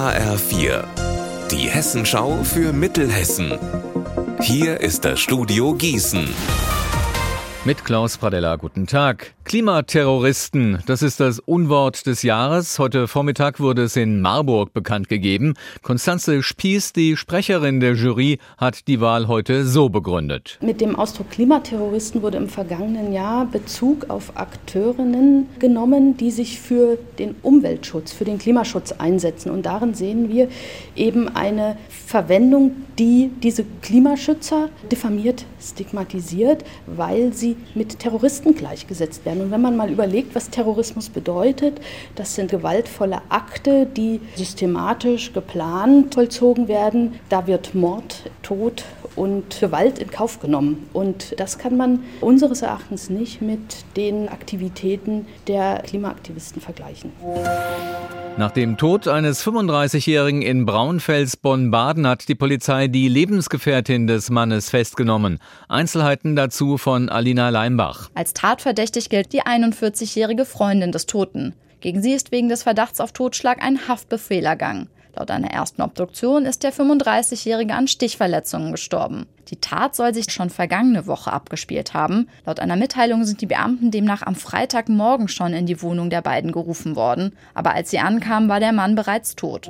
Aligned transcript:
HR4, 0.00 0.84
die 1.50 1.68
Hessenschau 1.68 2.42
für 2.42 2.72
Mittelhessen. 2.72 3.58
Hier 4.40 4.80
ist 4.80 5.04
das 5.04 5.20
Studio 5.20 5.74
Gießen. 5.74 6.26
Mit 7.66 7.84
Klaus 7.84 8.16
Pradella, 8.16 8.56
guten 8.56 8.86
Tag. 8.86 9.34
Klimaterroristen, 9.50 10.78
das 10.86 11.02
ist 11.02 11.18
das 11.18 11.40
Unwort 11.40 12.06
des 12.06 12.22
Jahres. 12.22 12.78
Heute 12.78 13.08
Vormittag 13.08 13.58
wurde 13.58 13.82
es 13.82 13.96
in 13.96 14.20
Marburg 14.20 14.72
bekannt 14.72 15.08
gegeben. 15.08 15.54
Konstanze 15.82 16.44
Spieß, 16.44 16.92
die 16.92 17.16
Sprecherin 17.16 17.80
der 17.80 17.94
Jury, 17.94 18.38
hat 18.58 18.86
die 18.86 19.00
Wahl 19.00 19.26
heute 19.26 19.66
so 19.66 19.88
begründet. 19.88 20.56
Mit 20.62 20.80
dem 20.80 20.94
Ausdruck 20.94 21.30
Klimaterroristen 21.30 22.22
wurde 22.22 22.36
im 22.36 22.48
vergangenen 22.48 23.12
Jahr 23.12 23.44
Bezug 23.44 24.08
auf 24.08 24.36
Akteurinnen 24.36 25.48
genommen, 25.58 26.16
die 26.16 26.30
sich 26.30 26.60
für 26.60 26.96
den 27.18 27.34
Umweltschutz, 27.42 28.12
für 28.12 28.24
den 28.24 28.38
Klimaschutz 28.38 28.92
einsetzen. 28.92 29.50
Und 29.50 29.66
darin 29.66 29.94
sehen 29.94 30.28
wir 30.28 30.48
eben 30.94 31.26
eine 31.26 31.76
Verwendung, 31.88 32.76
die 33.00 33.32
diese 33.42 33.64
Klimaschützer 33.82 34.68
diffamiert, 34.92 35.44
stigmatisiert, 35.60 36.64
weil 36.86 37.32
sie 37.32 37.56
mit 37.74 37.98
Terroristen 37.98 38.54
gleichgesetzt 38.54 39.24
werden. 39.24 39.39
Und 39.40 39.50
wenn 39.50 39.62
man 39.62 39.76
mal 39.76 39.90
überlegt, 39.90 40.34
was 40.34 40.50
Terrorismus 40.50 41.08
bedeutet, 41.08 41.80
das 42.14 42.34
sind 42.34 42.50
gewaltvolle 42.50 43.22
Akte, 43.30 43.86
die 43.86 44.20
systematisch 44.36 45.32
geplant 45.32 46.14
vollzogen 46.14 46.68
werden. 46.68 47.14
Da 47.30 47.46
wird 47.46 47.74
Mord, 47.74 48.30
Tod 48.42 48.84
und 49.16 49.58
Gewalt 49.58 49.98
in 49.98 50.10
Kauf 50.10 50.40
genommen. 50.40 50.88
Und 50.92 51.38
das 51.40 51.58
kann 51.58 51.76
man 51.76 52.00
unseres 52.20 52.62
Erachtens 52.62 53.08
nicht 53.08 53.40
mit 53.40 53.84
den 53.96 54.28
Aktivitäten 54.28 55.26
der 55.46 55.82
Klimaaktivisten 55.86 56.60
vergleichen. 56.60 57.12
Nach 58.36 58.50
dem 58.52 58.78
Tod 58.78 59.06
eines 59.06 59.44
35-Jährigen 59.44 60.40
in 60.40 60.64
Braunfels 60.64 61.36
Bonn-Baden 61.36 62.06
hat 62.06 62.28
die 62.28 62.34
Polizei 62.34 62.88
die 62.88 63.08
Lebensgefährtin 63.08 64.06
des 64.06 64.30
Mannes 64.30 64.70
festgenommen. 64.70 65.38
Einzelheiten 65.68 66.36
dazu 66.36 66.78
von 66.78 67.08
Alina 67.08 67.50
Leimbach. 67.50 68.10
Als 68.14 68.32
tatverdächtig 68.32 69.10
gilt 69.10 69.32
die 69.32 69.42
41-jährige 69.42 70.46
Freundin 70.46 70.92
des 70.92 71.06
Toten. 71.06 71.54
Gegen 71.80 72.02
sie 72.02 72.12
ist 72.12 72.32
wegen 72.32 72.48
des 72.48 72.62
Verdachts 72.62 73.00
auf 73.00 73.12
Totschlag 73.12 73.62
ein 73.62 73.88
Haftbefehl 73.88 74.44
ergangen. 74.44 74.88
Laut 75.16 75.30
einer 75.30 75.50
ersten 75.50 75.82
Obduktion 75.82 76.44
ist 76.44 76.62
der 76.62 76.72
35-Jährige 76.72 77.74
an 77.74 77.88
Stichverletzungen 77.88 78.72
gestorben. 78.72 79.26
Die 79.48 79.56
Tat 79.56 79.96
soll 79.96 80.14
sich 80.14 80.30
schon 80.30 80.50
vergangene 80.50 81.06
Woche 81.06 81.32
abgespielt 81.32 81.94
haben. 81.94 82.28
Laut 82.46 82.60
einer 82.60 82.76
Mitteilung 82.76 83.24
sind 83.24 83.40
die 83.40 83.46
Beamten 83.46 83.90
demnach 83.90 84.22
am 84.22 84.36
Freitagmorgen 84.36 85.28
schon 85.28 85.52
in 85.52 85.66
die 85.66 85.82
Wohnung 85.82 86.10
der 86.10 86.22
beiden 86.22 86.52
gerufen 86.52 86.94
worden. 86.94 87.36
Aber 87.54 87.74
als 87.74 87.90
sie 87.90 87.98
ankamen, 87.98 88.48
war 88.48 88.60
der 88.60 88.72
Mann 88.72 88.94
bereits 88.94 89.34
tot. 89.34 89.68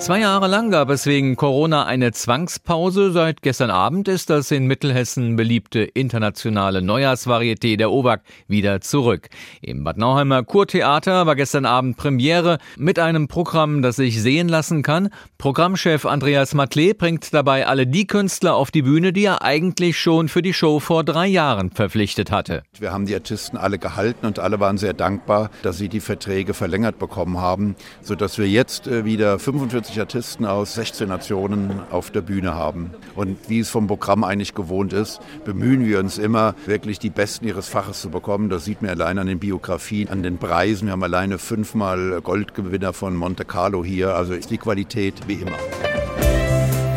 Zwei 0.00 0.20
Jahre 0.20 0.46
lang 0.46 0.70
gab 0.70 0.88
es 0.88 1.04
wegen 1.04 1.36
Corona 1.36 1.84
eine 1.84 2.10
Zwangspause. 2.12 3.12
Seit 3.12 3.42
gestern 3.42 3.70
Abend 3.70 4.08
ist 4.08 4.30
das 4.30 4.50
in 4.50 4.66
Mittelhessen 4.66 5.36
beliebte 5.36 5.80
internationale 5.80 6.80
Neujahrsvarieté 6.80 7.76
der 7.76 7.90
OWAG 7.90 8.22
wieder 8.48 8.80
zurück. 8.80 9.28
Im 9.60 9.84
Bad 9.84 9.98
Nauheimer 9.98 10.42
Kurtheater 10.42 11.26
war 11.26 11.36
gestern 11.36 11.66
Abend 11.66 11.98
Premiere 11.98 12.60
mit 12.78 12.98
einem 12.98 13.28
Programm, 13.28 13.82
das 13.82 13.96
sich 13.96 14.22
sehen 14.30 14.48
lassen 14.48 14.82
kann. 14.82 15.10
Programmchef 15.38 16.06
Andreas 16.06 16.54
Matle 16.54 16.94
bringt 16.94 17.34
dabei 17.34 17.66
alle 17.66 17.86
die 17.86 18.06
Künstler 18.06 18.54
auf 18.54 18.70
die 18.70 18.82
Bühne, 18.82 19.12
die 19.12 19.24
er 19.24 19.42
eigentlich 19.42 19.98
schon 19.98 20.28
für 20.28 20.40
die 20.40 20.54
Show 20.54 20.78
vor 20.78 21.02
drei 21.04 21.26
Jahren 21.26 21.72
verpflichtet 21.72 22.30
hatte. 22.30 22.62
Wir 22.78 22.92
haben 22.92 23.06
die 23.06 23.14
Artisten 23.14 23.56
alle 23.56 23.78
gehalten 23.78 24.26
und 24.26 24.38
alle 24.38 24.60
waren 24.60 24.78
sehr 24.78 24.94
dankbar, 24.94 25.50
dass 25.62 25.78
sie 25.78 25.88
die 25.88 26.00
Verträge 26.00 26.54
verlängert 26.54 26.98
bekommen 26.98 27.38
haben, 27.38 27.74
sodass 28.02 28.38
wir 28.38 28.48
jetzt 28.48 28.86
äh, 28.86 29.04
wieder 29.04 29.38
45 29.38 29.90
50 29.90 30.00
Artisten 30.00 30.44
aus 30.46 30.74
16 30.74 31.08
Nationen 31.08 31.80
auf 31.90 32.10
der 32.10 32.20
Bühne 32.20 32.54
haben. 32.54 32.90
Und 33.16 33.36
wie 33.48 33.58
es 33.58 33.70
vom 33.70 33.86
Programm 33.86 34.22
eigentlich 34.24 34.54
gewohnt 34.54 34.92
ist, 34.92 35.20
bemühen 35.44 35.84
wir 35.84 35.98
uns 35.98 36.18
immer, 36.18 36.54
wirklich 36.66 36.98
die 36.98 37.10
Besten 37.10 37.46
ihres 37.48 37.68
Faches 37.68 38.00
zu 38.00 38.10
bekommen. 38.10 38.50
Das 38.50 38.64
sieht 38.64 38.82
man 38.82 38.90
allein 38.90 39.18
an 39.18 39.26
den 39.26 39.38
Biografien, 39.38 40.08
an 40.08 40.22
den 40.22 40.38
Preisen. 40.38 40.86
Wir 40.86 40.92
haben 40.92 41.02
alleine 41.02 41.38
fünfmal 41.38 42.20
Goldgewinner 42.22 42.92
von 42.92 43.16
Monte 43.16 43.44
Carlo 43.44 43.84
hier. 43.84 44.14
Also 44.20 44.34
ist 44.34 44.50
die 44.50 44.58
Qualität 44.58 45.14
wie 45.26 45.36
immer. 45.36 45.56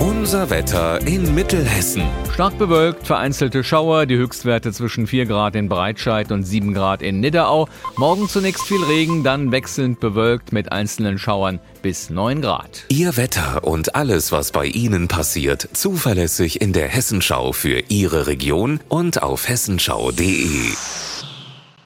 Unser 0.02 0.50
Wetter 0.50 1.00
in 1.08 1.34
Mittelhessen. 1.34 2.04
Stark 2.34 2.58
bewölkt, 2.58 3.08
vereinzelte 3.08 3.64
Schauer, 3.64 4.06
die 4.06 4.18
Höchstwerte 4.18 4.74
zwischen 4.74 5.08
4 5.08 5.26
Grad 5.26 5.56
in 5.56 5.70
Breitscheid 5.70 6.34
und 6.34 6.44
7 6.44 6.74
Grad 6.74 7.02
in 7.02 7.22
Nidderau. 7.22 7.70
Morgen 7.96 8.28
zunächst 8.28 8.64
viel 8.64 8.84
Regen, 8.84 9.24
dann 9.24 9.54
wechselnd 9.54 10.02
bewölkt 10.02 10.52
mit 10.52 10.74
einzelnen 10.74 11.18
Schauern 11.18 11.62
bis 11.82 12.10
9 12.10 12.42
Grad. 12.42 12.84
Ihr 12.90 13.16
Wetter 13.16 13.64
und 13.64 13.96
alles, 13.96 14.34
was 14.34 14.52
bei 14.52 14.66
Ihnen 14.66 15.08
passiert, 15.08 15.70
zuverlässig 15.72 16.60
in 16.60 16.74
der 16.74 16.90
Hessenschau 16.90 17.54
für 17.54 17.84
Ihre 17.88 18.28
Region 18.28 18.82
und 18.90 19.24
auf 19.24 19.48
hessenschau.de. 19.48 20.74